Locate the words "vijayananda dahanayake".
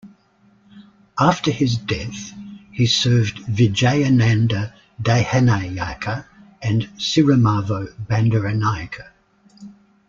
3.45-6.25